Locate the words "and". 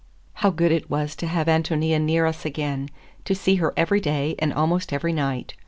4.39-4.51